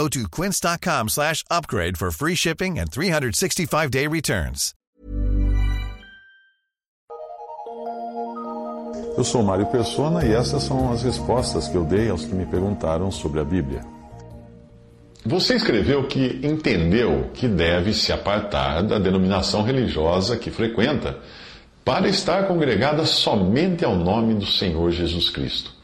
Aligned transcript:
Go 0.00 0.08
to 0.08 0.30
quince.com 0.30 1.08
slash 1.08 1.44
upgrade 1.50 1.98
for 1.98 2.10
free 2.10 2.34
shipping 2.34 2.78
and 2.78 2.90
365-day 2.90 4.06
returns. 4.06 4.72
Eu 9.18 9.22
sou 9.24 9.42
Mário 9.42 9.66
Persona 9.66 10.24
e 10.24 10.32
essas 10.32 10.62
são 10.62 10.90
as 10.90 11.02
respostas 11.02 11.68
que 11.68 11.76
eu 11.76 11.84
dei 11.84 12.08
aos 12.08 12.24
que 12.24 12.34
me 12.34 12.46
perguntaram 12.46 13.10
sobre 13.10 13.40
a 13.40 13.44
Bíblia. 13.44 13.82
Você 15.26 15.56
escreveu 15.56 16.08
que 16.08 16.40
entendeu 16.42 17.30
que 17.34 17.46
deve 17.46 17.92
se 17.92 18.10
apartar 18.10 18.82
da 18.82 18.98
denominação 18.98 19.62
religiosa 19.62 20.38
que 20.38 20.50
frequenta 20.50 21.18
para 21.84 22.08
estar 22.08 22.48
congregada 22.48 23.04
somente 23.04 23.84
ao 23.84 23.96
nome 23.96 24.32
do 24.32 24.46
Senhor 24.46 24.90
Jesus 24.92 25.28
Cristo. 25.28 25.78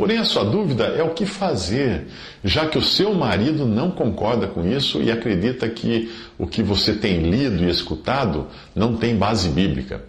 Porém, 0.00 0.16
a 0.16 0.24
sua 0.24 0.46
dúvida 0.46 0.84
é 0.84 1.02
o 1.02 1.10
que 1.10 1.26
fazer, 1.26 2.06
já 2.42 2.64
que 2.64 2.78
o 2.78 2.82
seu 2.82 3.12
marido 3.12 3.66
não 3.66 3.90
concorda 3.90 4.46
com 4.46 4.66
isso 4.66 5.02
e 5.02 5.12
acredita 5.12 5.68
que 5.68 6.10
o 6.38 6.46
que 6.46 6.62
você 6.62 6.94
tem 6.94 7.18
lido 7.18 7.62
e 7.62 7.68
escutado 7.68 8.46
não 8.74 8.96
tem 8.96 9.14
base 9.14 9.50
bíblica. 9.50 10.02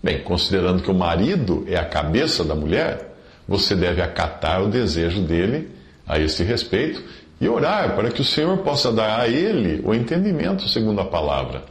Bem, 0.00 0.20
considerando 0.20 0.80
que 0.80 0.92
o 0.92 0.94
marido 0.94 1.64
é 1.66 1.76
a 1.76 1.84
cabeça 1.84 2.44
da 2.44 2.54
mulher, 2.54 3.16
você 3.48 3.74
deve 3.74 4.00
acatar 4.00 4.62
o 4.62 4.68
desejo 4.68 5.20
dele 5.22 5.70
a 6.06 6.20
esse 6.20 6.44
respeito 6.44 7.02
e 7.40 7.48
orar 7.48 7.96
para 7.96 8.12
que 8.12 8.20
o 8.20 8.24
Senhor 8.24 8.58
possa 8.58 8.92
dar 8.92 9.18
a 9.18 9.26
ele 9.26 9.82
o 9.84 9.92
entendimento 9.92 10.68
segundo 10.68 11.00
a 11.00 11.04
palavra. 11.04 11.64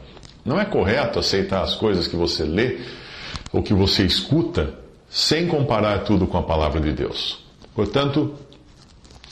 Não 0.44 0.60
é 0.60 0.66
correto 0.66 1.18
aceitar 1.18 1.62
as 1.62 1.74
coisas 1.74 2.06
que 2.06 2.16
você 2.16 2.44
lê 2.44 2.80
ou 3.50 3.62
que 3.62 3.72
você 3.72 4.04
escuta 4.04 4.74
sem 5.08 5.46
comparar 5.46 6.00
tudo 6.00 6.26
com 6.26 6.36
a 6.36 6.42
palavra 6.42 6.78
de 6.78 6.92
Deus. 6.92 7.41
Portanto, 7.74 8.34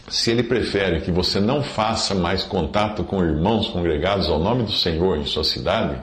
se 0.09 0.31
ele 0.31 0.43
prefere 0.43 1.01
que 1.01 1.11
você 1.11 1.39
não 1.39 1.63
faça 1.63 2.15
mais 2.15 2.43
contato 2.43 3.05
com 3.05 3.23
irmãos 3.23 3.69
congregados 3.69 4.29
ao 4.29 4.39
nome 4.39 4.65
do 4.65 4.73
Senhor 4.73 5.17
em 5.19 5.25
sua 5.25 5.45
cidade, 5.45 6.01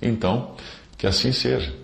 então 0.00 0.52
que 0.96 1.06
assim 1.06 1.32
seja. 1.32 1.74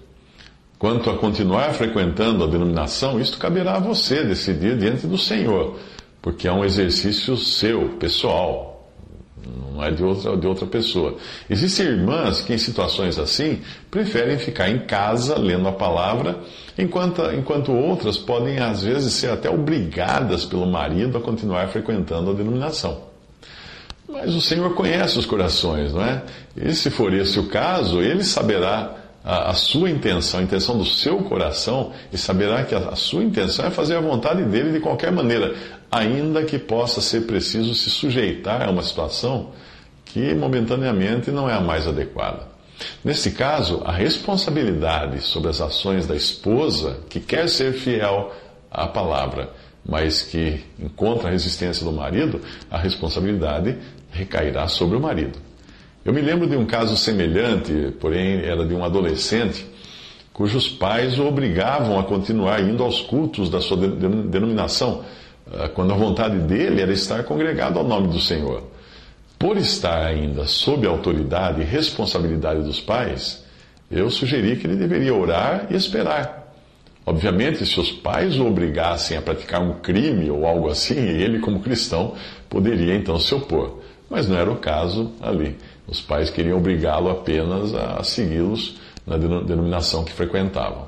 Quanto 0.78 1.10
a 1.10 1.16
continuar 1.16 1.74
frequentando 1.74 2.42
a 2.42 2.46
denominação, 2.46 3.20
isto 3.20 3.38
caberá 3.38 3.76
a 3.76 3.80
você 3.80 4.24
decidir 4.24 4.76
diante 4.76 5.06
do 5.06 5.16
Senhor, 5.16 5.78
porque 6.20 6.48
é 6.48 6.52
um 6.52 6.64
exercício 6.64 7.36
seu, 7.36 7.90
pessoal, 8.00 8.71
não 9.46 9.82
é 9.82 9.90
de 9.90 10.02
outra, 10.02 10.36
de 10.36 10.46
outra 10.46 10.66
pessoa. 10.66 11.16
Existem 11.48 11.86
irmãs 11.86 12.40
que, 12.40 12.52
em 12.52 12.58
situações 12.58 13.18
assim, 13.18 13.60
preferem 13.90 14.38
ficar 14.38 14.68
em 14.70 14.80
casa 14.80 15.38
lendo 15.38 15.68
a 15.68 15.72
palavra, 15.72 16.38
enquanto, 16.78 17.22
enquanto 17.32 17.72
outras 17.72 18.16
podem, 18.18 18.58
às 18.58 18.82
vezes, 18.82 19.12
ser 19.12 19.30
até 19.30 19.50
obrigadas 19.50 20.44
pelo 20.44 20.66
marido 20.66 21.18
a 21.18 21.20
continuar 21.20 21.68
frequentando 21.68 22.30
a 22.30 22.34
denominação. 22.34 23.12
Mas 24.08 24.34
o 24.34 24.40
Senhor 24.40 24.74
conhece 24.74 25.18
os 25.18 25.26
corações, 25.26 25.92
não 25.92 26.04
é? 26.04 26.22
E 26.56 26.72
se 26.74 26.90
for 26.90 27.12
esse 27.14 27.38
o 27.38 27.48
caso, 27.48 28.02
Ele 28.02 28.22
saberá 28.22 29.01
a, 29.24 29.50
a, 29.50 29.54
sua 29.54 29.90
intenção, 29.90 30.40
a 30.40 30.42
intenção 30.42 30.76
do 30.76 30.84
seu 30.84 31.18
coração, 31.18 31.92
e 32.12 32.18
saberá 32.18 32.64
que 32.64 32.74
a, 32.74 32.90
a 32.90 32.96
sua 32.96 33.22
intenção 33.22 33.66
é 33.66 33.70
fazer 33.70 33.96
a 33.96 34.00
vontade 34.00 34.42
dele 34.44 34.72
de 34.72 34.80
qualquer 34.80 35.12
maneira, 35.12 35.54
ainda 35.90 36.44
que 36.44 36.58
possa 36.58 37.00
ser 37.00 37.22
preciso 37.22 37.74
se 37.74 37.90
sujeitar 37.90 38.62
a 38.62 38.70
uma 38.70 38.82
situação 38.82 39.50
que 40.04 40.34
momentaneamente 40.34 41.30
não 41.30 41.48
é 41.48 41.54
a 41.54 41.60
mais 41.60 41.86
adequada. 41.86 42.52
Nesse 43.04 43.32
caso, 43.32 43.82
a 43.84 43.92
responsabilidade 43.92 45.20
sobre 45.20 45.50
as 45.50 45.60
ações 45.60 46.06
da 46.06 46.16
esposa 46.16 46.98
que 47.08 47.20
quer 47.20 47.48
ser 47.48 47.72
fiel 47.72 48.32
à 48.70 48.86
palavra, 48.86 49.50
mas 49.84 50.22
que 50.22 50.64
encontra 50.78 51.28
a 51.28 51.30
resistência 51.30 51.84
do 51.84 51.92
marido, 51.92 52.40
a 52.70 52.78
responsabilidade 52.78 53.76
recairá 54.10 54.68
sobre 54.68 54.96
o 54.96 55.00
marido. 55.00 55.38
Eu 56.04 56.12
me 56.12 56.20
lembro 56.20 56.48
de 56.48 56.56
um 56.56 56.66
caso 56.66 56.96
semelhante, 56.96 57.94
porém 58.00 58.40
era 58.40 58.66
de 58.66 58.74
um 58.74 58.84
adolescente, 58.84 59.64
cujos 60.32 60.68
pais 60.68 61.16
o 61.16 61.26
obrigavam 61.26 61.98
a 62.00 62.02
continuar 62.02 62.60
indo 62.60 62.82
aos 62.82 63.00
cultos 63.00 63.48
da 63.48 63.60
sua 63.60 63.76
denominação, 63.76 65.04
ah, 65.52 65.68
quando 65.68 65.92
a 65.92 65.96
vontade 65.96 66.38
dele 66.40 66.80
era 66.80 66.92
estar 66.92 67.22
congregado 67.22 67.78
ao 67.78 67.84
nome 67.84 68.08
do 68.08 68.18
Senhor. 68.18 68.64
Por 69.38 69.56
estar 69.56 70.04
ainda 70.06 70.44
sob 70.44 70.88
a 70.88 70.90
autoridade 70.90 71.60
e 71.60 71.64
responsabilidade 71.64 72.62
dos 72.62 72.80
pais, 72.80 73.44
eu 73.88 74.10
sugeri 74.10 74.56
que 74.56 74.66
ele 74.66 74.76
deveria 74.76 75.14
orar 75.14 75.68
e 75.70 75.76
esperar. 75.76 76.52
Obviamente, 77.06 77.64
se 77.64 77.78
os 77.78 77.92
pais 77.92 78.38
o 78.38 78.46
obrigassem 78.46 79.16
a 79.16 79.22
praticar 79.22 79.60
um 79.60 79.74
crime 79.74 80.28
ou 80.30 80.46
algo 80.46 80.68
assim, 80.68 80.98
ele, 80.98 81.38
como 81.38 81.60
cristão, 81.60 82.14
poderia 82.48 82.94
então 82.96 83.18
se 83.20 83.32
opor. 83.34 83.81
Mas 84.12 84.28
não 84.28 84.36
era 84.36 84.50
o 84.50 84.56
caso 84.56 85.10
ali. 85.22 85.56
Os 85.88 86.02
pais 86.02 86.28
queriam 86.28 86.58
obrigá-lo 86.58 87.08
apenas 87.08 87.74
a 87.74 88.04
segui-los 88.04 88.76
na 89.06 89.16
denominação 89.16 90.04
que 90.04 90.12
frequentavam. 90.12 90.86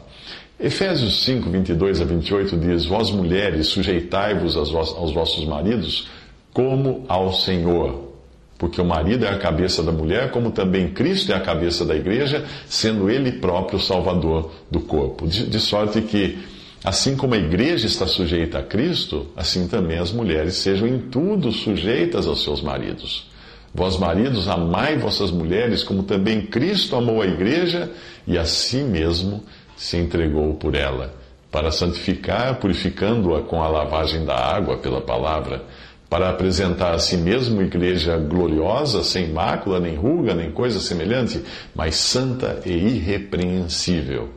Efésios 0.61 1.25
5, 1.25 1.49
22 1.49 2.03
a 2.03 2.05
28 2.05 2.57
diz: 2.59 2.85
Vós 2.85 3.11
mulheres, 3.11 3.69
sujeitai-vos 3.69 4.59
aos 4.59 4.71
vossos 4.71 5.47
maridos 5.47 6.07
como 6.53 7.07
ao 7.09 7.33
Senhor. 7.33 8.13
Porque 8.59 8.81
o 8.81 8.85
marido 8.85 9.25
é 9.25 9.31
a 9.31 9.39
cabeça 9.39 9.83
da 9.83 9.91
mulher, 9.91 10.31
como 10.31 10.51
também 10.51 10.91
Cristo 10.91 11.33
é 11.33 11.35
a 11.35 11.41
cabeça 11.41 11.83
da 11.83 11.97
igreja, 11.97 12.45
sendo 12.67 13.09
ele 13.09 13.33
próprio 13.33 13.79
o 13.79 13.83
salvador 13.83 14.51
do 14.71 14.81
corpo. 14.81 15.27
De, 15.27 15.47
de 15.47 15.59
sorte 15.59 16.03
que, 16.03 16.39
assim 16.85 17.17
como 17.17 17.35
a 17.35 17.39
igreja 17.39 17.87
está 17.87 18.07
sujeita 18.07 18.59
a 18.59 18.63
Cristo, 18.63 19.27
assim 19.35 19.67
também 19.67 19.99
as 19.99 20.13
mulheres 20.13 20.57
sejam 20.57 20.87
em 20.87 20.99
tudo 20.99 21.51
sujeitas 21.51 22.27
aos 22.27 22.45
seus 22.45 22.61
maridos. 22.61 23.33
Vós, 23.75 23.99
maridos, 23.99 24.47
amai 24.47 24.99
vossas 24.99 25.31
mulheres, 25.31 25.83
como 25.83 26.03
também 26.03 26.43
Cristo 26.43 26.95
amou 26.95 27.23
a 27.23 27.27
igreja 27.27 27.91
e 28.27 28.39
a 28.39 28.45
si 28.45 28.77
mesmo 28.77 29.43
se 29.77 29.97
entregou 29.97 30.55
por 30.55 30.75
ela, 30.75 31.13
para 31.51 31.73
santificar, 31.73 32.57
purificando-a 32.61 33.43
com 33.43 33.63
a 33.63 33.69
lavagem 33.69 34.25
da 34.25 34.37
água 34.37 34.77
pela 34.77 35.01
palavra, 35.01 35.65
para 36.09 36.29
apresentar 36.29 36.93
a 36.95 36.99
si 36.99 37.17
mesmo 37.17 37.63
igreja 37.63 38.17
gloriosa, 38.19 39.03
sem 39.03 39.33
mácula, 39.33 39.81
nem 39.81 39.97
ruga, 39.97 40.35
nem 40.35 40.53
coisa 40.53 40.79
semelhante, 40.79 41.43
mas 41.75 41.97
santa 41.97 42.61
e 42.65 42.73
irrepreensível. 42.73 44.29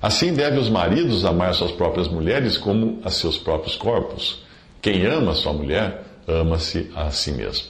Assim 0.00 0.32
deve 0.32 0.58
os 0.58 0.70
maridos 0.70 1.24
amar 1.24 1.54
suas 1.54 1.72
próprias 1.72 2.08
mulheres 2.08 2.56
como 2.56 3.00
a 3.04 3.10
seus 3.10 3.36
próprios 3.36 3.76
corpos. 3.76 4.42
Quem 4.80 5.04
ama 5.04 5.34
sua 5.34 5.52
mulher, 5.52 6.02
ama-se 6.26 6.90
a 6.94 7.10
si 7.10 7.32
mesmo. 7.32 7.68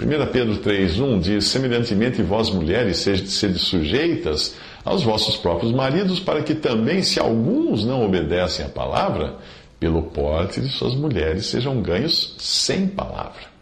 1 0.00 0.32
Pedro 0.32 0.56
3,1 0.56 1.20
diz: 1.20 1.44
Semelhantemente, 1.46 2.20
vós 2.20 2.50
mulheres, 2.50 2.98
sede 2.98 3.58
sujeitas 3.58 4.56
aos 4.84 5.02
vossos 5.02 5.36
próprios 5.36 5.72
maridos, 5.72 6.20
para 6.20 6.42
que 6.42 6.54
também, 6.54 7.02
se 7.02 7.18
alguns 7.18 7.84
não 7.84 8.04
obedecem 8.04 8.66
à 8.66 8.68
palavra, 8.68 9.36
pelo 9.78 10.02
porte 10.02 10.60
de 10.60 10.68
suas 10.68 10.94
mulheres 10.94 11.46
sejam 11.46 11.80
ganhos 11.80 12.34
sem 12.38 12.86
palavra. 12.88 13.55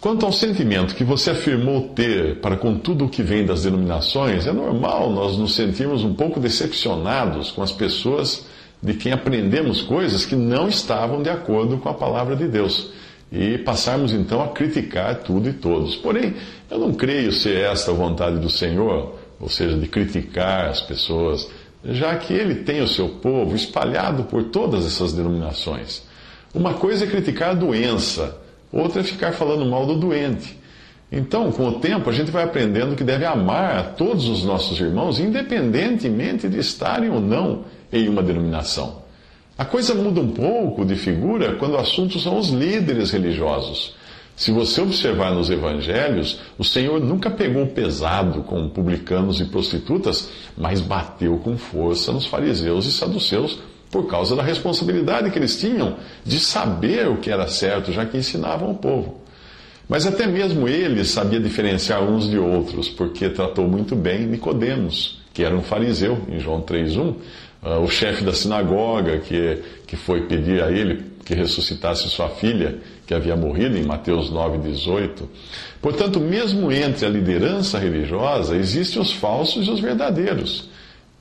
Quanto 0.00 0.26
ao 0.26 0.32
sentimento 0.32 0.94
que 0.94 1.02
você 1.02 1.30
afirmou 1.30 1.88
ter 1.88 2.40
para 2.40 2.56
com 2.56 2.78
tudo 2.78 3.06
o 3.06 3.08
que 3.08 3.22
vem 3.22 3.46
das 3.46 3.62
denominações, 3.62 4.46
é 4.46 4.52
normal 4.52 5.10
nós 5.10 5.38
nos 5.38 5.54
sentirmos 5.54 6.04
um 6.04 6.12
pouco 6.12 6.38
decepcionados 6.38 7.50
com 7.50 7.62
as 7.62 7.72
pessoas 7.72 8.46
de 8.82 8.92
quem 8.94 9.12
aprendemos 9.12 9.80
coisas 9.80 10.26
que 10.26 10.36
não 10.36 10.68
estavam 10.68 11.22
de 11.22 11.30
acordo 11.30 11.78
com 11.78 11.88
a 11.88 11.94
palavra 11.94 12.36
de 12.36 12.46
Deus 12.46 12.90
e 13.32 13.58
passarmos 13.58 14.12
então 14.12 14.42
a 14.42 14.48
criticar 14.48 15.16
tudo 15.22 15.48
e 15.48 15.52
todos. 15.54 15.96
Porém, 15.96 16.34
eu 16.70 16.78
não 16.78 16.92
creio 16.92 17.32
ser 17.32 17.56
esta 17.56 17.90
a 17.90 17.94
vontade 17.94 18.38
do 18.38 18.50
Senhor, 18.50 19.18
ou 19.40 19.48
seja, 19.48 19.76
de 19.76 19.88
criticar 19.88 20.68
as 20.68 20.80
pessoas, 20.82 21.48
já 21.84 22.14
que 22.16 22.34
Ele 22.34 22.56
tem 22.56 22.82
o 22.82 22.88
seu 22.88 23.08
povo 23.08 23.56
espalhado 23.56 24.24
por 24.24 24.44
todas 24.44 24.86
essas 24.86 25.12
denominações. 25.14 26.02
Uma 26.54 26.74
coisa 26.74 27.04
é 27.04 27.08
criticar 27.08 27.50
a 27.50 27.54
doença, 27.54 28.38
outra 28.72 29.00
é 29.00 29.04
ficar 29.04 29.32
falando 29.32 29.64
mal 29.66 29.86
do 29.86 29.96
doente. 29.96 30.58
Então, 31.10 31.52
com 31.52 31.68
o 31.68 31.78
tempo, 31.78 32.10
a 32.10 32.12
gente 32.12 32.30
vai 32.30 32.44
aprendendo 32.44 32.96
que 32.96 33.04
deve 33.04 33.24
amar 33.24 33.78
a 33.78 33.82
todos 33.84 34.28
os 34.28 34.44
nossos 34.44 34.78
irmãos, 34.80 35.20
independentemente 35.20 36.48
de 36.48 36.58
estarem 36.58 37.10
ou 37.10 37.20
não 37.20 37.64
em 37.92 38.08
uma 38.08 38.22
denominação. 38.22 39.02
A 39.56 39.64
coisa 39.64 39.94
muda 39.94 40.20
um 40.20 40.32
pouco 40.32 40.84
de 40.84 40.96
figura 40.96 41.54
quando 41.54 41.74
o 41.74 41.78
assunto 41.78 42.18
são 42.18 42.36
os 42.36 42.50
líderes 42.50 43.12
religiosos. 43.12 43.94
Se 44.34 44.50
você 44.50 44.82
observar 44.82 45.32
nos 45.32 45.48
evangelhos, 45.48 46.40
o 46.58 46.64
Senhor 46.64 47.00
nunca 47.00 47.30
pegou 47.30 47.66
pesado 47.68 48.42
com 48.42 48.68
publicanos 48.68 49.40
e 49.40 49.46
prostitutas, 49.46 50.28
mas 50.58 50.82
bateu 50.82 51.38
com 51.38 51.56
força 51.56 52.12
nos 52.12 52.26
fariseus 52.26 52.84
e 52.84 52.92
saduceus 52.92 53.58
por 53.90 54.06
causa 54.06 54.34
da 54.34 54.42
responsabilidade 54.42 55.30
que 55.30 55.38
eles 55.38 55.58
tinham 55.58 55.96
de 56.24 56.38
saber 56.38 57.08
o 57.08 57.16
que 57.16 57.30
era 57.30 57.46
certo, 57.48 57.92
já 57.92 58.04
que 58.04 58.16
ensinavam 58.16 58.70
o 58.70 58.74
povo. 58.74 59.20
Mas 59.88 60.04
até 60.06 60.26
mesmo 60.26 60.68
ele 60.68 61.04
sabia 61.04 61.38
diferenciar 61.38 62.02
uns 62.02 62.28
de 62.28 62.38
outros, 62.38 62.88
porque 62.88 63.28
tratou 63.28 63.68
muito 63.68 63.94
bem 63.94 64.26
Nicodemos, 64.26 65.22
que 65.32 65.44
era 65.44 65.54
um 65.54 65.62
fariseu, 65.62 66.18
em 66.28 66.40
João 66.40 66.60
3:1, 66.60 67.14
uh, 67.62 67.80
o 67.82 67.88
chefe 67.88 68.24
da 68.24 68.32
sinagoga 68.32 69.18
que, 69.18 69.62
que 69.86 69.96
foi 69.96 70.22
pedir 70.22 70.62
a 70.62 70.70
ele 70.72 71.16
que 71.24 71.34
ressuscitasse 71.34 72.08
sua 72.08 72.28
filha, 72.28 72.78
que 73.04 73.12
havia 73.12 73.36
morrido, 73.36 73.76
em 73.76 73.82
Mateus 73.82 74.30
9,18. 74.30 75.24
Portanto, 75.82 76.20
mesmo 76.20 76.70
entre 76.70 77.04
a 77.04 77.08
liderança 77.08 77.78
religiosa, 77.78 78.56
existem 78.56 79.02
os 79.02 79.12
falsos 79.12 79.66
e 79.66 79.70
os 79.70 79.80
verdadeiros. 79.80 80.68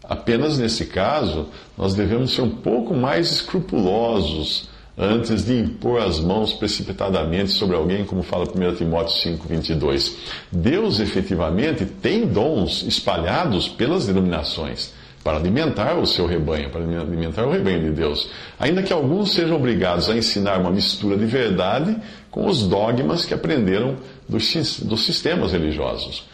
Apenas 0.08 0.58
nesse 0.58 0.86
caso, 0.86 1.48
nós 1.78 1.94
devemos 1.94 2.34
ser 2.34 2.42
um 2.42 2.50
pouco 2.50 2.94
mais 2.94 3.32
escrupulosos 3.32 4.70
antes 4.98 5.44
de 5.44 5.58
impor 5.58 6.02
as 6.02 6.20
mãos 6.20 6.54
precipitadamente 6.54 7.52
sobre 7.52 7.76
alguém, 7.76 8.06
como 8.06 8.24
fala 8.24 8.46
1 8.46 8.76
Timóteo 8.76 9.38
5,22. 9.38 10.14
Deus 10.52 11.00
efetivamente 11.00 11.86
tem 11.86 12.26
dons 12.26 12.84
espalhados 12.84 13.68
pelas 13.68 14.08
denominações 14.08 14.94
para 15.24 15.38
alimentar 15.38 15.96
o 15.96 16.06
seu 16.06 16.28
rebanho, 16.28 16.70
para 16.70 16.84
alimentar 16.84 17.48
o 17.48 17.52
rebanho 17.52 17.82
de 17.82 17.90
Deus. 17.90 18.30
Ainda 18.60 18.84
que 18.84 18.94
alguns 18.94 19.34
sejam 19.34 19.58
obrigados 19.58 20.08
a 20.08 20.16
ensinar 20.16 20.60
uma 20.60 20.70
mistura 20.70 21.18
de 21.18 21.26
verdade 21.26 21.98
com 22.30 22.46
os 22.46 22.62
dogmas 22.62 23.26
que 23.26 23.34
aprenderam 23.34 23.96
dos, 24.30 24.80
dos 24.82 25.04
sistemas 25.04 25.52
religiosos. 25.52 26.28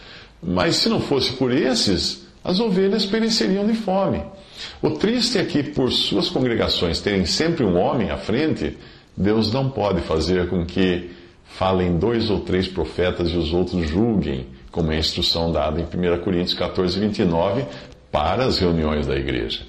Mas 0.43 0.75
se 0.75 0.89
não 0.89 0.99
fosse 0.99 1.31
por 1.33 1.53
esses, 1.53 2.27
as 2.43 2.59
ovelhas 2.59 3.05
pereceriam 3.05 3.65
de 3.65 3.73
fome. 3.73 4.23
O 4.81 4.91
triste 4.91 5.37
é 5.37 5.45
que, 5.45 5.63
por 5.63 5.91
suas 5.91 6.29
congregações 6.29 6.99
terem 6.99 7.25
sempre 7.25 7.63
um 7.63 7.77
homem 7.77 8.09
à 8.09 8.17
frente, 8.17 8.77
Deus 9.15 9.51
não 9.51 9.69
pode 9.69 10.01
fazer 10.01 10.49
com 10.49 10.65
que 10.65 11.11
falem 11.45 11.97
dois 11.97 12.29
ou 12.29 12.39
três 12.39 12.67
profetas 12.67 13.29
e 13.29 13.37
os 13.37 13.53
outros 13.53 13.89
julguem, 13.89 14.47
como 14.71 14.91
é 14.91 14.95
a 14.95 14.99
instrução 14.99 15.51
dada 15.51 15.79
em 15.79 15.83
1 15.83 16.21
Coríntios 16.21 16.53
14, 16.53 16.99
29, 16.99 17.65
para 18.11 18.45
as 18.45 18.59
reuniões 18.59 19.05
da 19.05 19.15
igreja. 19.15 19.61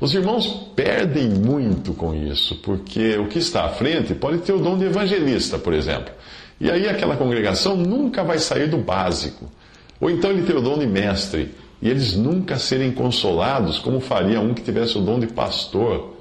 Os 0.00 0.14
irmãos 0.14 0.46
perdem 0.74 1.28
muito 1.28 1.94
com 1.94 2.14
isso, 2.14 2.56
porque 2.56 3.16
o 3.16 3.28
que 3.28 3.38
está 3.38 3.64
à 3.64 3.68
frente 3.68 4.14
pode 4.14 4.38
ter 4.38 4.52
o 4.52 4.58
dom 4.58 4.76
de 4.76 4.84
evangelista, 4.84 5.58
por 5.58 5.72
exemplo. 5.72 6.12
E 6.60 6.70
aí 6.70 6.88
aquela 6.88 7.16
congregação 7.16 7.76
nunca 7.76 8.22
vai 8.22 8.38
sair 8.38 8.68
do 8.68 8.78
básico. 8.78 9.50
Ou 10.00 10.10
então 10.10 10.30
ele 10.30 10.42
tem 10.42 10.56
o 10.56 10.60
dom 10.60 10.78
de 10.78 10.86
mestre, 10.86 11.54
e 11.82 11.88
eles 11.88 12.16
nunca 12.16 12.58
serem 12.58 12.92
consolados 12.92 13.78
como 13.78 14.00
faria 14.00 14.40
um 14.40 14.52
que 14.52 14.62
tivesse 14.62 14.98
o 14.98 15.00
dom 15.00 15.18
de 15.18 15.26
pastor. 15.26 16.16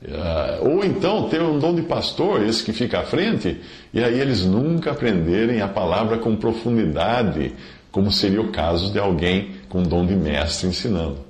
Uh, 0.00 0.68
ou 0.68 0.84
então 0.84 1.28
ter 1.28 1.42
um 1.42 1.58
dom 1.58 1.74
de 1.74 1.82
pastor, 1.82 2.42
esse 2.44 2.62
que 2.62 2.72
fica 2.72 3.00
à 3.00 3.02
frente, 3.02 3.60
e 3.92 4.02
aí 4.02 4.20
eles 4.20 4.44
nunca 4.44 4.92
aprenderem 4.92 5.60
a 5.60 5.66
palavra 5.66 6.18
com 6.18 6.36
profundidade, 6.36 7.52
como 7.90 8.12
seria 8.12 8.40
o 8.40 8.48
caso 8.48 8.92
de 8.92 8.98
alguém 8.98 9.52
com 9.68 9.82
dom 9.82 10.06
de 10.06 10.14
mestre 10.14 10.68
ensinando. 10.68 11.28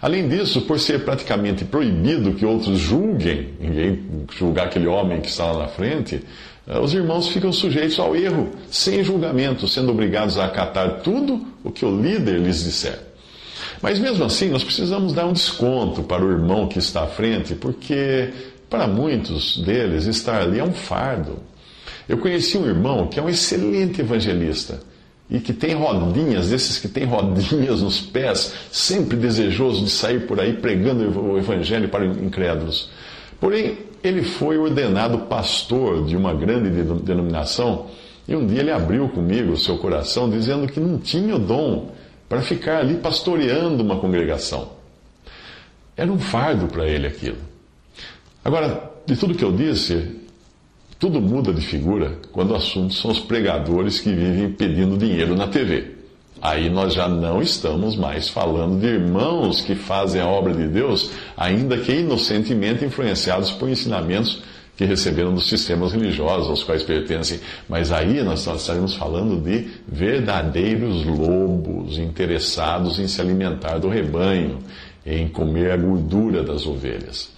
Além 0.00 0.28
disso, 0.28 0.62
por 0.62 0.80
ser 0.80 1.04
praticamente 1.04 1.64
proibido 1.64 2.32
que 2.32 2.46
outros 2.46 2.78
julguem, 2.78 3.50
ninguém 3.60 4.26
julgar 4.34 4.66
aquele 4.66 4.86
homem 4.86 5.20
que 5.20 5.28
está 5.28 5.50
lá 5.52 5.64
na 5.64 5.68
frente, 5.68 6.22
eh, 6.66 6.78
os 6.78 6.94
irmãos 6.94 7.28
ficam 7.28 7.52
sujeitos 7.52 7.98
ao 7.98 8.16
erro, 8.16 8.50
sem 8.70 9.04
julgamento, 9.04 9.68
sendo 9.68 9.90
obrigados 9.92 10.38
a 10.38 10.46
acatar 10.46 11.00
tudo 11.00 11.46
o 11.62 11.70
que 11.70 11.84
o 11.84 12.00
líder 12.00 12.40
lhes 12.40 12.64
disser. 12.64 13.05
Mas 13.86 14.00
mesmo 14.00 14.24
assim, 14.24 14.48
nós 14.48 14.64
precisamos 14.64 15.12
dar 15.12 15.26
um 15.26 15.32
desconto 15.32 16.02
para 16.02 16.24
o 16.24 16.28
irmão 16.28 16.66
que 16.66 16.76
está 16.76 17.04
à 17.04 17.06
frente, 17.06 17.54
porque 17.54 18.30
para 18.68 18.88
muitos 18.88 19.58
deles 19.58 20.06
estar 20.06 20.42
ali 20.42 20.58
é 20.58 20.64
um 20.64 20.72
fardo. 20.72 21.38
Eu 22.08 22.18
conheci 22.18 22.58
um 22.58 22.66
irmão 22.66 23.06
que 23.06 23.20
é 23.20 23.22
um 23.22 23.28
excelente 23.28 24.00
evangelista 24.00 24.80
e 25.30 25.38
que 25.38 25.52
tem 25.52 25.74
rodinhas, 25.74 26.48
desses 26.48 26.78
que 26.80 26.88
tem 26.88 27.04
rodinhas 27.04 27.80
nos 27.80 28.00
pés, 28.00 28.54
sempre 28.72 29.16
desejoso 29.16 29.84
de 29.84 29.90
sair 29.90 30.26
por 30.26 30.40
aí 30.40 30.54
pregando 30.54 31.20
o 31.20 31.38
evangelho 31.38 31.88
para 31.88 32.04
incrédulos. 32.04 32.90
Porém, 33.40 33.78
ele 34.02 34.24
foi 34.24 34.58
ordenado 34.58 35.16
pastor 35.28 36.04
de 36.04 36.16
uma 36.16 36.34
grande 36.34 36.70
denominação 37.04 37.86
e 38.26 38.34
um 38.34 38.48
dia 38.48 38.62
ele 38.62 38.72
abriu 38.72 39.08
comigo 39.08 39.52
o 39.52 39.56
seu 39.56 39.78
coração 39.78 40.28
dizendo 40.28 40.66
que 40.66 40.80
não 40.80 40.98
tinha 40.98 41.36
o 41.36 41.38
dom 41.38 41.94
para 42.28 42.42
ficar 42.42 42.78
ali 42.78 42.96
pastoreando 42.96 43.82
uma 43.82 43.98
congregação. 43.98 44.72
Era 45.96 46.10
um 46.12 46.18
fardo 46.18 46.66
para 46.66 46.86
ele 46.86 47.06
aquilo. 47.06 47.38
Agora, 48.44 48.92
de 49.06 49.16
tudo 49.16 49.34
que 49.34 49.44
eu 49.44 49.52
disse, 49.52 50.20
tudo 50.98 51.20
muda 51.20 51.52
de 51.52 51.60
figura 51.60 52.18
quando 52.32 52.50
o 52.52 52.56
assunto 52.56 52.94
são 52.94 53.10
os 53.10 53.20
pregadores 53.20 54.00
que 54.00 54.10
vivem 54.12 54.52
pedindo 54.52 54.96
dinheiro 54.96 55.34
na 55.36 55.46
TV. 55.46 55.96
Aí 56.40 56.68
nós 56.68 56.92
já 56.92 57.08
não 57.08 57.40
estamos 57.40 57.96
mais 57.96 58.28
falando 58.28 58.78
de 58.78 58.86
irmãos 58.86 59.62
que 59.62 59.74
fazem 59.74 60.20
a 60.20 60.26
obra 60.26 60.52
de 60.52 60.68
Deus, 60.68 61.10
ainda 61.36 61.78
que 61.78 61.92
inocentemente 61.92 62.84
influenciados 62.84 63.50
por 63.52 63.68
ensinamentos 63.68 64.42
que 64.76 64.84
receberam 64.84 65.34
dos 65.34 65.48
sistemas 65.48 65.92
religiosos 65.92 66.50
aos 66.50 66.62
quais 66.62 66.82
pertencem. 66.82 67.40
Mas 67.68 67.90
aí 67.90 68.22
nós 68.22 68.46
estaremos 68.46 68.94
falando 68.94 69.40
de 69.40 69.68
verdadeiros 69.88 71.04
lobos 71.04 71.98
interessados 71.98 72.98
em 72.98 73.08
se 73.08 73.20
alimentar 73.20 73.78
do 73.78 73.88
rebanho, 73.88 74.58
em 75.04 75.28
comer 75.28 75.70
a 75.70 75.76
gordura 75.76 76.42
das 76.42 76.66
ovelhas. 76.66 77.30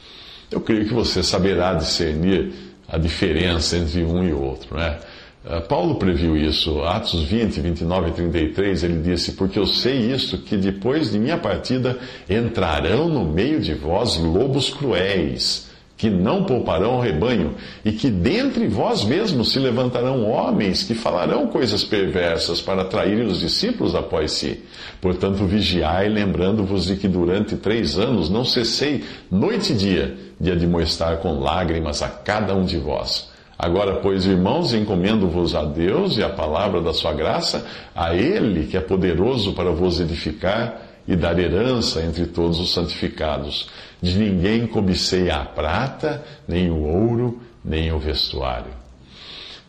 Eu 0.51 0.61
creio 0.61 0.87
que 0.87 0.95
você 0.95 1.23
saberá 1.23 1.75
discernir 1.75 2.53
a 2.89 2.99
diferença 2.99 3.77
entre 3.77 4.03
um 4.03 4.25
e 4.25 4.33
outro. 4.33 4.77
Né? 4.77 4.99
Ah, 5.47 5.61
Paulo 5.61 5.97
previu 5.97 6.37
isso, 6.37 6.83
Atos 6.83 7.23
20, 7.23 7.61
29 7.61 8.11
e 8.11 8.13
33, 8.13 8.85
ele 8.85 9.03
disse: 9.03 9.33
Porque 9.33 9.59
eu 9.59 9.67
sei 9.67 10.13
isto, 10.13 10.39
que 10.39 10.57
depois 10.57 11.13
de 11.13 11.19
minha 11.19 11.39
partida 11.39 11.99
entrarão 12.29 13.09
no 13.09 13.25
meio 13.25 13.61
de 13.61 13.75
vós 13.75 14.17
lobos 14.17 14.71
cruéis, 14.71 15.68
que 15.99 16.09
não 16.09 16.45
pouparão 16.45 16.97
o 16.97 17.01
rebanho, 17.01 17.57
e 17.85 17.91
que 17.91 18.09
dentre 18.09 18.69
vós 18.69 19.05
mesmos 19.05 19.51
se 19.51 19.59
levantarão 19.59 20.31
homens 20.31 20.85
que 20.85 20.95
falarão 20.95 21.49
coisas 21.49 21.83
perversas 21.83 22.61
para 22.63 22.83
atraírem 22.83 23.27
os 23.27 23.41
discípulos 23.41 23.97
após 23.97 24.31
si. 24.31 24.63
Portanto, 25.01 25.45
vigiai, 25.45 26.09
lembrando-vos 26.09 26.85
de 26.85 26.95
que 26.95 27.09
durante 27.09 27.57
três 27.57 27.99
anos 27.99 28.31
não 28.31 28.45
cessei 28.45 29.05
noite 29.29 29.73
e 29.73 29.77
dia 29.77 30.17
de 30.41 30.53
admoestar 30.53 31.17
com 31.17 31.41
lágrimas 31.41 32.01
a 32.01 32.09
cada 32.09 32.55
um 32.55 32.65
de 32.65 32.79
vós. 32.79 33.29
Agora, 33.59 33.97
pois, 33.97 34.25
irmãos, 34.25 34.73
encomendo-vos 34.73 35.53
a 35.57 35.65
Deus 35.65 36.17
e 36.17 36.23
a 36.23 36.29
palavra 36.29 36.81
da 36.81 36.95
sua 36.95 37.13
graça, 37.13 37.67
a 37.93 38.15
Ele 38.15 38.67
que 38.67 38.77
é 38.77 38.81
poderoso 38.81 39.53
para 39.53 39.73
vos 39.73 39.99
edificar 39.99 40.88
e 41.09 41.17
dar 41.17 41.39
herança 41.39 42.03
entre 42.03 42.27
todos 42.27 42.61
os 42.61 42.75
santificados. 42.75 43.71
De 44.01 44.17
ninguém 44.19 44.67
cobicei 44.67 45.31
a 45.31 45.43
prata, 45.43 46.23
nem 46.47 46.71
o 46.71 46.85
ouro, 46.85 47.41
nem 47.65 47.91
o 47.91 47.99
vestuário. 47.99 48.79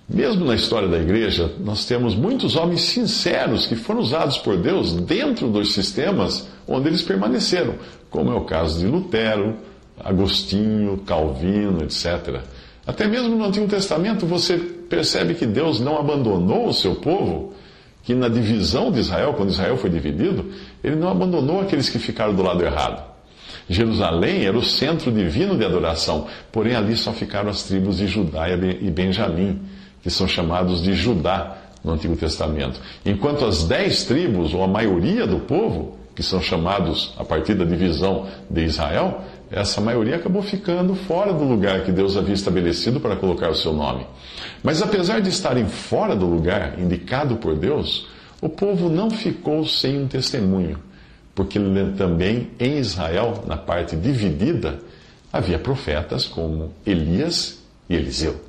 Mesmo 0.07 0.43
na 0.43 0.55
história 0.55 0.87
da 0.87 0.97
igreja, 0.97 1.51
nós 1.59 1.85
temos 1.85 2.15
muitos 2.15 2.55
homens 2.55 2.81
sinceros 2.81 3.65
que 3.67 3.75
foram 3.75 4.01
usados 4.01 4.37
por 4.39 4.57
Deus 4.57 4.91
dentro 4.93 5.47
dos 5.49 5.73
sistemas 5.73 6.47
onde 6.67 6.89
eles 6.89 7.03
permaneceram, 7.03 7.75
como 8.09 8.31
é 8.31 8.35
o 8.35 8.41
caso 8.41 8.79
de 8.79 8.87
Lutero, 8.87 9.55
Agostinho, 9.99 10.97
Calvino, 11.05 11.83
etc. 11.83 12.41
Até 12.85 13.07
mesmo 13.07 13.35
no 13.35 13.45
Antigo 13.45 13.67
Testamento 13.67 14.25
você 14.25 14.57
percebe 14.57 15.35
que 15.35 15.45
Deus 15.45 15.79
não 15.79 15.97
abandonou 15.97 16.67
o 16.67 16.73
seu 16.73 16.95
povo, 16.95 17.53
que 18.09 18.15
na 18.15 18.27
divisão 18.27 18.91
de 18.91 19.01
Israel, 19.01 19.35
quando 19.35 19.51
Israel 19.51 19.77
foi 19.77 19.87
dividido, 19.87 20.51
ele 20.83 20.95
não 20.95 21.09
abandonou 21.09 21.61
aqueles 21.61 21.91
que 21.91 21.99
ficaram 21.99 22.33
do 22.33 22.41
lado 22.41 22.65
errado. 22.65 23.03
Jerusalém 23.69 24.47
era 24.47 24.57
o 24.57 24.63
centro 24.63 25.11
divino 25.11 25.55
de 25.55 25.63
adoração, 25.63 26.25
porém 26.51 26.75
ali 26.75 26.95
só 26.95 27.13
ficaram 27.13 27.51
as 27.51 27.61
tribos 27.61 27.97
de 27.97 28.07
Judá 28.07 28.49
e 28.49 28.89
Benjamim, 28.89 29.61
que 30.01 30.09
são 30.09 30.27
chamados 30.27 30.81
de 30.81 30.95
Judá 30.95 31.55
no 31.83 31.91
Antigo 31.91 32.15
Testamento. 32.15 32.81
Enquanto 33.05 33.45
as 33.45 33.65
dez 33.65 34.05
tribos, 34.05 34.55
ou 34.55 34.63
a 34.63 34.67
maioria 34.67 35.27
do 35.27 35.41
povo, 35.41 35.95
que 36.19 36.23
são 36.23 36.41
chamados 36.41 37.13
a 37.17 37.23
partir 37.23 37.53
da 37.53 37.63
divisão 37.63 38.27
de 38.49 38.65
Israel, 38.65 39.21
essa 39.49 39.79
maioria 39.79 40.17
acabou 40.17 40.41
ficando 40.41 40.93
fora 40.93 41.31
do 41.31 41.45
lugar 41.45 41.85
que 41.85 41.93
Deus 41.93 42.17
havia 42.17 42.33
estabelecido 42.33 42.99
para 42.99 43.15
colocar 43.15 43.49
o 43.49 43.55
seu 43.55 43.71
nome. 43.71 44.05
Mas 44.61 44.81
apesar 44.81 45.21
de 45.21 45.29
estarem 45.29 45.65
fora 45.69 46.17
do 46.17 46.25
lugar 46.25 46.77
indicado 46.77 47.37
por 47.37 47.55
Deus, 47.55 48.05
o 48.41 48.49
povo 48.49 48.89
não 48.89 49.09
ficou 49.09 49.65
sem 49.65 49.97
um 49.97 50.09
testemunho, 50.09 50.77
porque 51.33 51.57
também 51.97 52.49
em 52.59 52.77
Israel, 52.79 53.45
na 53.47 53.55
parte 53.55 53.95
dividida, 53.95 54.77
havia 55.31 55.57
profetas 55.57 56.25
como 56.25 56.73
Elias 56.85 57.63
e 57.89 57.95
Eliseu. 57.95 58.48